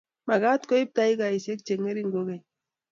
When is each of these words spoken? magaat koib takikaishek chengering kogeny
magaat 0.29 0.63
koib 0.71 0.89
takikaishek 0.95 1.59
chengering 1.67 2.09
kogeny 2.13 2.43